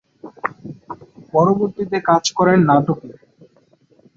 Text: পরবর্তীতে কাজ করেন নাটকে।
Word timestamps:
পরবর্তীতে 1.33 1.97
কাজ 2.09 2.23
করেন 2.37 2.59
নাটকে। 2.69 3.09